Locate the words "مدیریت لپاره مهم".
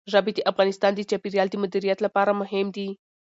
1.63-2.67